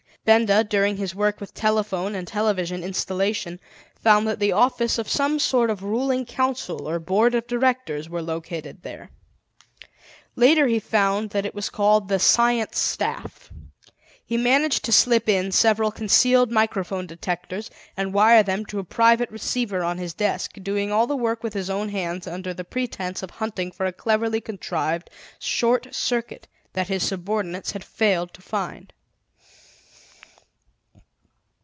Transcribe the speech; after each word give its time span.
Benda, 0.23 0.63
during 0.63 0.97
his 0.97 1.15
work 1.15 1.41
with 1.41 1.51
telephone 1.55 2.13
and 2.13 2.27
television 2.27 2.83
installation, 2.83 3.59
found 3.99 4.27
that 4.27 4.37
the 4.37 4.51
office 4.51 4.99
of 4.99 5.09
some 5.09 5.39
sort 5.39 5.71
of 5.71 5.81
ruling 5.81 6.25
council 6.25 6.87
or 6.87 6.99
board 6.99 7.33
of 7.33 7.47
directors 7.47 8.07
were 8.07 8.21
located 8.21 8.83
there. 8.83 9.09
Later 10.35 10.67
he 10.67 10.77
found 10.79 11.31
that 11.31 11.43
it 11.45 11.55
was 11.55 11.71
called 11.71 12.07
the 12.07 12.19
Science 12.19 12.77
Staff. 12.77 13.51
He 14.23 14.37
managed 14.37 14.85
to 14.85 14.91
slip 14.91 15.27
in 15.27 15.51
several 15.51 15.89
concealed 15.91 16.51
microphone 16.51 17.07
detectors 17.07 17.71
and 17.97 18.13
wire 18.13 18.43
them 18.43 18.63
to 18.67 18.77
a 18.77 18.83
private 18.83 19.31
receiver 19.31 19.83
on 19.83 19.97
his 19.97 20.13
desk, 20.13 20.51
doing 20.61 20.91
all 20.91 21.07
the 21.07 21.17
work 21.17 21.41
with 21.41 21.55
his 21.55 21.69
own 21.69 21.89
hands 21.89 22.27
under 22.27 22.53
the 22.53 22.63
pretense 22.63 23.23
of 23.23 23.31
hunting 23.31 23.71
for 23.71 23.87
a 23.87 23.91
cleverly 23.91 24.39
contrived 24.39 25.09
short 25.39 25.95
circuit 25.95 26.47
that 26.73 26.89
his 26.89 27.01
subordinates 27.01 27.71
had 27.71 27.83
failed 27.83 28.31
to 28.35 28.41
find. 28.43 28.93